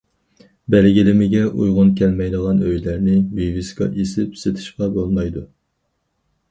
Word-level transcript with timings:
بەلگىلىمىگە 0.75 1.43
ئۇيغۇن 1.49 1.91
كەلمەيدىغان 1.99 2.65
ئۆيلەرنى 2.69 3.19
ۋىۋىسكا 3.37 3.93
ئېسىپ 4.01 4.43
سېتىشقا 4.45 4.93
بولمايدۇ. 4.99 5.49